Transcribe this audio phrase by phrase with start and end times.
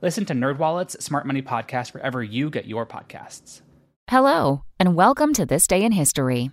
[0.00, 3.62] Listen to NerdWallet's Smart Money Podcast wherever you get your podcasts.
[4.08, 6.52] Hello, and welcome to This Day in History.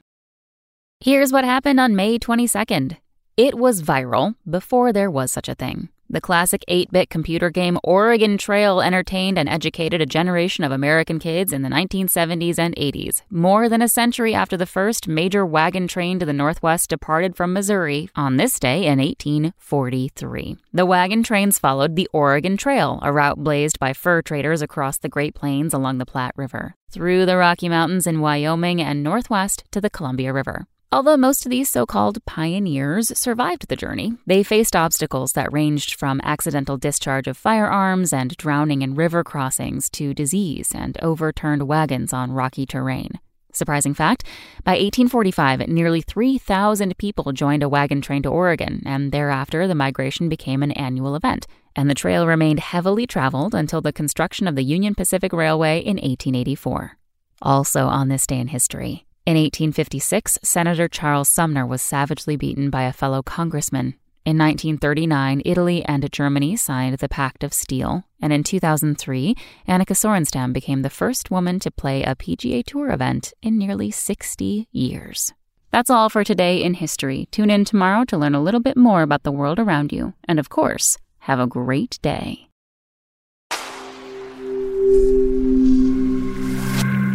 [0.99, 2.97] Here's what happened on May 22nd.
[3.37, 5.89] It was viral before there was such a thing.
[6.07, 11.17] The classic 8 bit computer game Oregon Trail entertained and educated a generation of American
[11.17, 15.87] kids in the 1970s and 80s, more than a century after the first major wagon
[15.87, 20.57] train to the Northwest departed from Missouri on this day in 1843.
[20.71, 25.09] The wagon trains followed the Oregon Trail, a route blazed by fur traders across the
[25.09, 29.81] Great Plains along the Platte River, through the Rocky Mountains in Wyoming and northwest to
[29.81, 30.67] the Columbia River.
[30.91, 35.95] Although most of these so called pioneers survived the journey, they faced obstacles that ranged
[35.95, 42.13] from accidental discharge of firearms and drowning in river crossings to disease and overturned wagons
[42.13, 43.19] on rocky terrain.
[43.51, 44.23] Surprising fact
[44.63, 50.27] by 1845, nearly 3,000 people joined a wagon train to Oregon, and thereafter the migration
[50.27, 54.63] became an annual event, and the trail remained heavily traveled until the construction of the
[54.63, 56.97] Union Pacific Railway in 1884.
[57.41, 62.83] Also on this day in history, in 1856, Senator Charles Sumner was savagely beaten by
[62.83, 63.95] a fellow congressman.
[64.23, 69.35] In 1939, Italy and Germany signed the Pact of Steel, and in 2003,
[69.67, 74.67] Annika Sorenstam became the first woman to play a PGA Tour event in nearly 60
[74.71, 75.33] years.
[75.71, 77.27] That's all for today in history.
[77.31, 80.39] Tune in tomorrow to learn a little bit more about the world around you, and
[80.39, 82.47] of course, have a great day.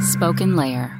[0.00, 0.99] Spoken Layer